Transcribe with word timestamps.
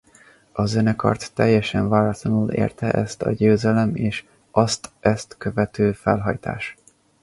A 0.51 0.65
zenekart 0.65 1.33
teljesen 1.33 1.87
váratlanul 1.89 2.51
érte 2.51 3.07
a 3.19 3.29
győzelem 3.31 3.95
és 3.95 4.25
azt 4.51 4.89
ezt 4.99 5.35
követő 5.37 5.91
felhajtás. 5.91 6.75